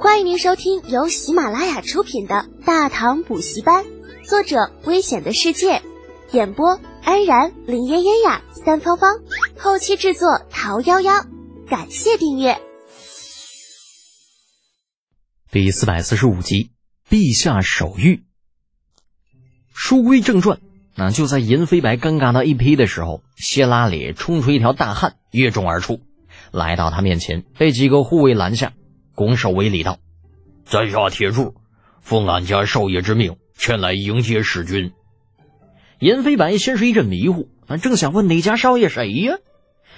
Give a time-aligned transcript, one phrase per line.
[0.00, 3.84] 欢迎您收听由喜马拉雅出品的《大唐补习班》，
[4.24, 5.82] 作者：危险的世界，
[6.30, 9.16] 演播：安然、林嫣嫣呀、三芳芳，
[9.58, 11.26] 后期制作：桃夭夭。
[11.68, 12.60] 感谢订阅。
[15.50, 16.70] 第四百四十五集，
[17.10, 18.20] 陛下手谕。
[19.74, 20.60] 书归正传，
[20.94, 25.98] 那就在银飞白尴尬到一批的时候，谢拉里冲出一条大汉，跃众而出，
[26.52, 28.74] 来到他面前，被几个护卫拦下。
[29.18, 29.98] 拱手为礼道
[30.64, 31.56] ：“在下铁柱，
[32.00, 34.92] 奉俺家少爷之命前来迎接使君。”
[35.98, 37.48] 严飞白先是一阵迷糊，
[37.82, 39.38] 正想问哪家少爷谁呀，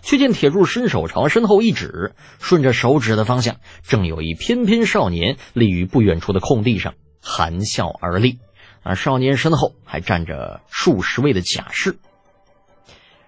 [0.00, 8.38] 却见铁柱伸手朝身后一指，顺着手指的方向，正有一翩翩少年立于不远处的空地上，含笑而立。
[8.82, 11.98] 而少年身后还站着数十位的甲士，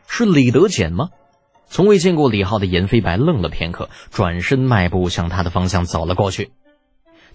[0.09, 1.11] 是李德简吗？
[1.69, 6.53] 从未见过李浩的严飞白愣了片刻，转身迈步向他的方向走了过去。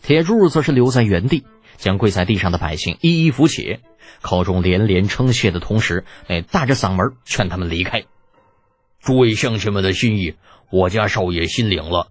[0.02, 3.80] 铁柱则是留在原地，将跪在地上的百姓一一扶起，
[4.22, 8.06] 口中连连称谢的同时，哎，大着嗓门劝他们离开。
[9.02, 10.36] 诸位乡亲们的心意，
[10.72, 12.08] 我家少爷心领了。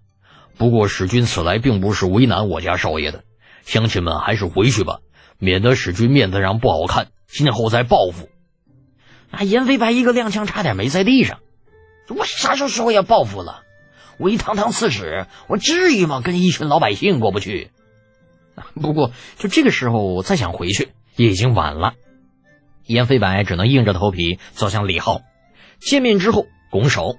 [0.57, 3.23] 不过使君此来并不是为难我家少爷的，
[3.63, 4.99] 乡亲们还是回去吧，
[5.39, 8.29] 免得使君面子上不好看，今后再报复。
[9.31, 11.39] 那严飞白一个踉跄，差点没在地上。
[12.09, 13.63] 我啥时候说要报复了？
[14.17, 16.21] 我一堂堂刺史，我至于吗？
[16.21, 17.71] 跟一群老百姓过不去。
[18.75, 21.93] 不过就这个时候再想回去，也已经晚了。
[22.85, 25.21] 严飞白只能硬着头皮走向李浩，
[25.79, 27.17] 见面之后拱手：“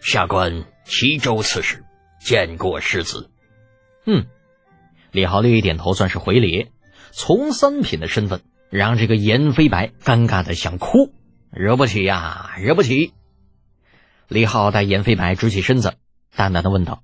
[0.00, 1.84] 下官齐州刺史，
[2.20, 3.30] 见过世子。”
[4.04, 4.26] 嗯，
[5.12, 6.70] 李浩略一点头，算是回礼。
[7.12, 11.14] 从三品的身份，让这个严飞白尴尬的想哭，
[11.50, 13.14] 惹不起呀，惹不起。
[14.32, 15.94] 李浩带严飞白直起身子，
[16.34, 17.02] 淡淡的问道：“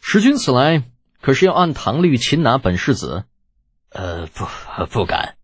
[0.00, 0.84] 使君此来，
[1.20, 3.24] 可是要按唐律擒拿本世子
[3.90, 4.46] ？”“呃，不，
[4.86, 5.36] 不敢。”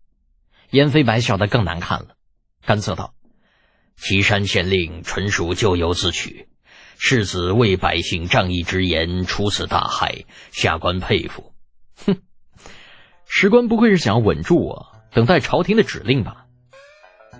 [0.71, 2.15] 严飞白笑得更难看了，
[2.65, 3.13] 干涩道
[3.99, 6.47] ：“岐山县令纯属咎由自取，
[6.97, 11.53] 世子为百姓仗义直言，出此大害，下官佩服。
[12.07, 12.21] ”“哼，
[13.27, 16.43] 史官不会是想要稳住我，等待朝廷的指令吧？”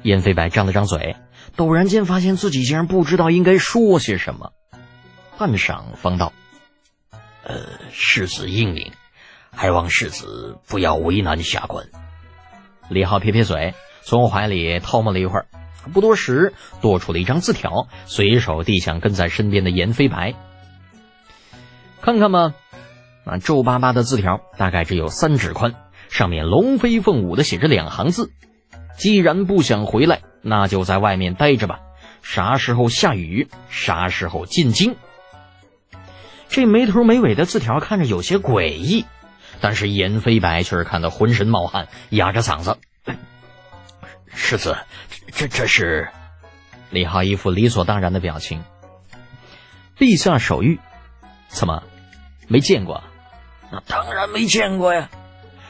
[0.06, 1.16] 严飞白张了张嘴。
[1.58, 4.52] 陡然间发现自己竟然不知道应该说些什么，
[5.40, 6.32] 半晌方道
[7.44, 7.56] ：“呃，
[7.92, 8.92] 世子英明，
[9.56, 11.88] 还望世子不要为难下官。”
[12.88, 13.74] 李浩撇撇嘴，
[14.04, 15.48] 从怀里偷摸了一会儿，
[15.92, 20.36] 不多时多出了一张字条，随手递向跟在身边的严飞白
[22.02, 22.54] ：“看看吧。”
[23.26, 25.74] 那皱巴巴的字条大概只有三指宽，
[26.10, 28.30] 上面龙飞凤舞的写着两行字
[28.98, 31.80] ：“既然不想回来。”那就在外面待着吧，
[32.22, 34.96] 啥时候下雨，啥时候进京。
[36.50, 39.06] 这没头没尾的字条看着有些诡异，
[39.60, 42.78] 但是严飞白却是看得浑身冒汗，哑着嗓子
[44.32, 44.78] ：“世子，
[45.34, 46.10] 这这是？”
[46.92, 48.64] 李浩一副理所当然的表情。
[49.98, 50.78] 陛下手谕，
[51.48, 51.82] 怎么
[52.48, 53.04] 没见过？
[53.72, 55.10] 那当然没见过呀。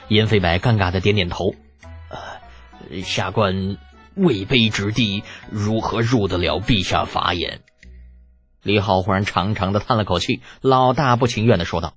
[0.09, 1.55] 严飞白尴尬的点点头：“，
[3.03, 3.77] 下官。”
[4.15, 7.59] 位卑之地，如何入得了陛下法眼？
[8.63, 11.95] 李浩忽然长长的叹了口气，老大不情愿的说道：“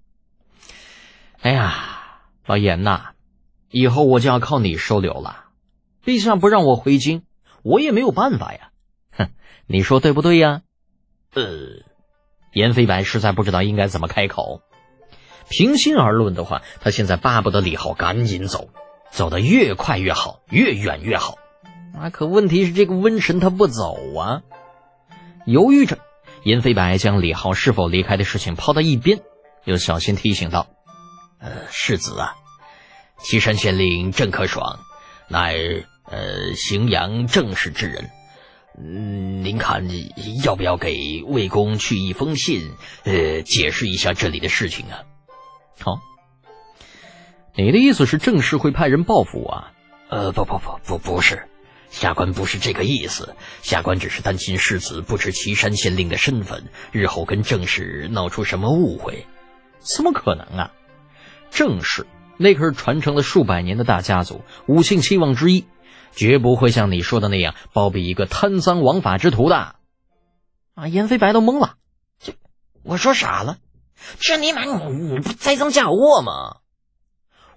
[1.41, 3.10] 哎呀，老严呐，
[3.71, 5.44] 以后我就要靠你收留了。
[6.04, 7.22] 陛下不让我回京，
[7.62, 8.71] 我也没有办法呀。
[9.12, 9.31] 哼，
[9.69, 10.62] 你说对不对呀？”
[11.34, 11.84] 呃，
[12.53, 14.60] 严飞白实在不知道应该怎么开口。
[15.48, 18.71] 平心而论的话，他现在巴不得李浩赶紧走，
[19.10, 21.38] 走得越快越好，越远越好。
[21.98, 22.10] 啊！
[22.10, 24.42] 可问题是，这个瘟神他不走啊！
[25.46, 25.98] 犹豫着，
[26.44, 29.20] 银飞白将李浩是否离开的事情抛到一边，
[29.64, 30.68] 又小心提醒道
[31.41, 32.36] ：“呃，世子啊，
[33.18, 34.78] 岐山县令郑克爽，
[35.28, 35.56] 乃
[36.04, 38.10] 呃荥阳正式之人。
[38.78, 39.88] 嗯，您看
[40.44, 42.70] 要不要给魏公去一封信，
[43.02, 45.03] 呃，解释一下这里的事情啊？”
[45.80, 45.98] 好，
[47.59, 49.65] 你的意思是郑氏会派人报复我？
[50.10, 51.49] 呃，不不不不，不是。
[51.91, 59.27] 下官不是这个意思，下官只是担心世子不知岐山县令的身份，日后跟郑氏闹出什么误会。
[59.81, 60.71] 怎么可能啊？
[61.51, 62.07] 郑氏
[62.37, 65.66] 那可是传承了数百年的大家族，五姓七望之一，
[66.13, 69.75] 绝不会像你说的那样包庇一个贪赃枉法之徒的。
[70.77, 70.87] 啊！
[70.87, 71.75] 严飞白都懵了，
[72.21, 72.34] 这
[72.84, 73.59] 我说傻了？
[74.21, 76.59] 这尼玛你你不栽赃嫁祸吗？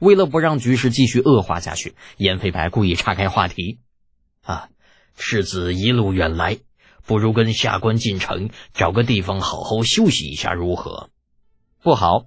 [0.02, 3.78] 为了不让局势继续恶化下去，严飞白故意岔开话题。
[4.42, 4.70] 啊，
[5.16, 6.58] 世子一路远来，
[7.06, 11.12] 不如跟下官进城，找个地方好好休息一下，如何？
[11.84, 12.24] 不好，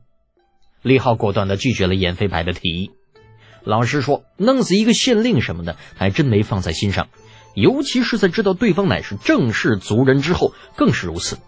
[0.83, 2.93] 李浩果断地拒绝了严飞白的提议。
[3.65, 7.09] 老实说，弄死一个县令什么的，还真没放在心上。
[7.57, 11.39] 尤其是在知道对方乃是正氏族人之后，更是如此。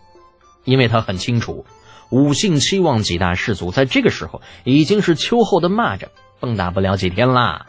[0.65, 1.67] 因为他很清楚，
[2.11, 6.09] 五姓七望几大氏族在这个时候已经是秋后的蚂蚱，
[6.41, 7.67] 蹦跶不了几天啦。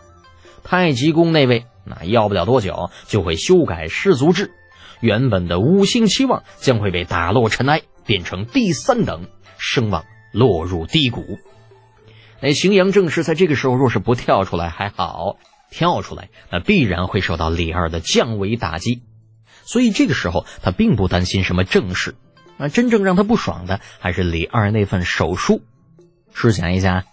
[0.63, 4.51] 太极宫那位，那要不了多久就会修改氏族制，
[4.99, 10.03] 原本的五姓期望将会被打落尘埃，变成第三等，声望
[10.33, 11.39] 落入低谷。
[12.39, 15.37] 那荥阳正氏在这个时候若是不跳出来还好，
[15.71, 19.01] 跳出来那必然会受到李二的降维打击。
[19.63, 22.15] 所以这个时候他并不担心什么正事，
[22.57, 25.62] 啊，真正让他不爽的还是李二那份手书。
[26.33, 27.06] 试想一下，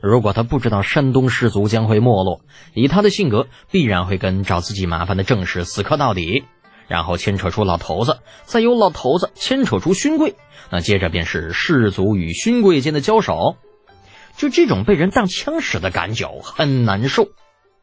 [0.00, 2.40] 如果他不知道山东氏族将会没落，
[2.74, 6.44] 以他的性格，必然会跟找自己麻烦的正氏死磕到底，
[6.88, 10.34] 然后牵扯出老头子，再由老头子牵扯出勋贵，
[10.70, 13.56] 那接着便是氏族与勋贵间的交手。
[14.36, 17.28] 就这种被人当枪使的感觉很难受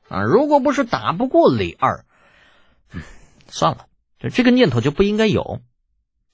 [0.10, 0.22] 啊！
[0.24, 2.04] 如果不是打不过李二，
[2.94, 3.02] 嗯，
[3.48, 3.86] 算了，
[4.20, 5.62] 就这个念头就不应该有。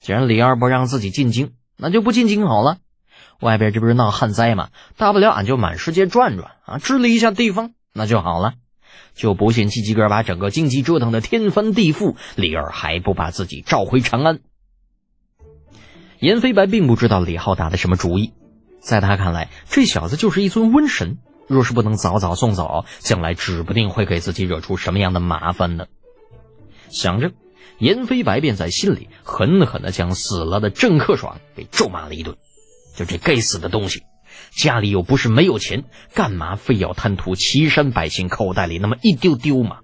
[0.00, 2.78] 既然李二不让自己进京，那就不进京好了。
[3.40, 4.70] 外边这不是闹旱灾吗？
[4.96, 8.54] 大不了俺就满世界转转啊，治理一下地方，那就好了。
[9.14, 14.40] 就不信季吉哥把整个京畿折腾的天翻地覆，李二还不把自己召回长安。
[16.18, 18.32] 严飞白并不知道李浩打的什么主意。
[18.80, 25.86] 在他看来，这小子就是一尊瘟神，若是不能早早送走，将来指不定会给自己惹出什么样的麻烦呢。
[26.88, 27.32] 想着，
[27.78, 32.36] 严飞白便在心里狠狠地将死了的郑克爽给咒骂了一顿。
[32.96, 34.02] 就这该死的东西，
[34.50, 35.84] 家里又不是没有钱，
[36.14, 39.78] 干嘛非要贪图岐山百姓口袋里那么一丢丢嘛？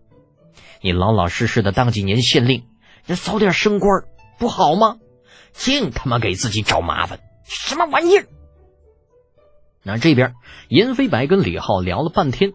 [0.80, 2.64] 你老老实实的当几年县令，
[3.06, 4.02] 你早点升官
[4.38, 4.96] 不好吗？
[5.52, 8.26] 净他妈给自己找麻烦，什么玩意儿！
[9.84, 10.34] 那这边，
[10.68, 12.52] 严飞白跟李浩聊了半天，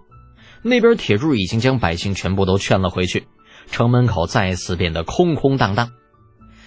[0.61, 3.27] 那边铁柱已经将百姓全部都劝了回去，
[3.71, 5.91] 城门口再次变得空空荡荡。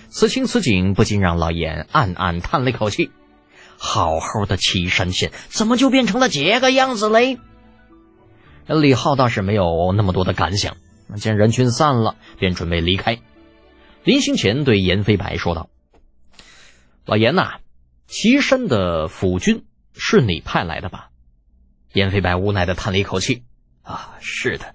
[0.08, 3.10] 此情此景，不禁让老严暗暗叹了一口气：
[3.78, 7.38] 好好的岐山县，怎么就变成了这个样子嘞？
[8.66, 10.76] 李浩倒是没有那么多的感想，
[11.16, 13.20] 见人群散了，便准备离开。
[14.04, 15.68] 临行前对严飞白说道
[17.06, 17.58] ：“老严呐，
[18.06, 19.64] 岐山的府军。”
[19.94, 21.10] 是你派来的吧？
[21.92, 23.42] 严飞白无奈的叹了一口气
[23.84, 24.74] ：“啊，是的，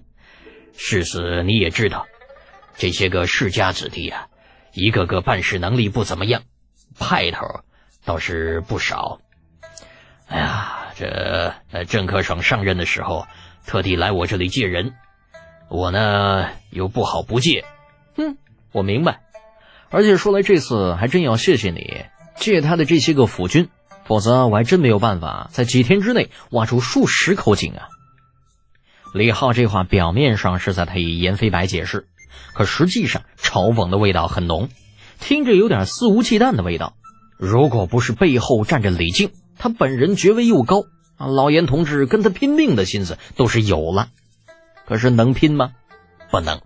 [0.76, 2.06] 世子你也知道，
[2.78, 4.28] 这些个世家子弟啊，
[4.72, 6.42] 一个个办事能力不怎么样，
[6.98, 7.64] 派头
[8.04, 9.20] 倒是不少。
[10.28, 11.54] 哎呀，这
[11.88, 13.26] 郑克爽上任的时候，
[13.66, 14.94] 特地来我这里借人，
[15.68, 17.64] 我呢又不好不借。
[18.16, 18.38] 哼，
[18.72, 19.20] 我明白。
[19.90, 22.04] 而且说来这次还真要谢谢你，
[22.36, 23.68] 借他的这些个府军。”
[24.04, 27.88] 否则我还真没有办法在几天之内挖出数十口井啊！
[29.12, 32.08] 李浩这话表面上是在替严飞白解释，
[32.52, 34.68] 可实际上嘲讽的味道很浓，
[35.20, 36.94] 听着有点肆无忌惮的味道。
[37.38, 40.84] 如果不是背后站着李靖，他本人爵位又高
[41.16, 44.08] 啊，老严同志跟他拼命的心思都是有了。
[44.86, 45.72] 可是能拼吗？
[46.30, 46.60] 不能。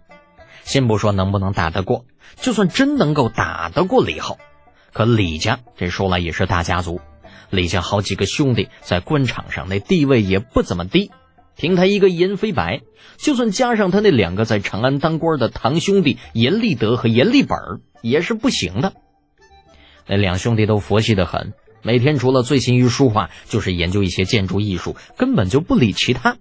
[0.65, 2.05] 先不说能不能打得过，
[2.37, 4.39] 就算真能够打得过李浩，
[4.93, 7.01] 可李家这说来也是大家族。
[7.51, 11.11] 李家好几个兄弟在官场上那地位也不怎么低，
[11.57, 12.81] 凭他一个严飞白，
[13.19, 17.59] 就算加上他那两个在长安当官的堂兄弟严立德和严立本
[18.03, 18.93] 也是不行的。
[20.07, 26.37] 那两兄弟都佛系的很，每天除了醉心于书画，就是研究一些建筑艺术，根本就不理其他。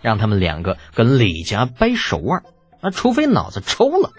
[0.00, 2.42] 让他们两个跟李家掰手腕，
[2.82, 4.10] 那除非脑子抽了。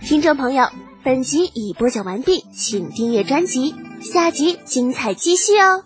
[0.00, 0.68] 听众朋友。
[1.04, 5.85] 本集已播讲完毕，请订阅专辑，下集精彩继续哦。